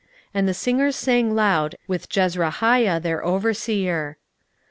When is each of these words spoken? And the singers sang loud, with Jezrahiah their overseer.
And 0.33 0.47
the 0.47 0.55
singers 0.55 0.95
sang 0.95 1.35
loud, 1.35 1.75
with 1.87 2.09
Jezrahiah 2.09 2.99
their 2.99 3.23
overseer. 3.23 4.17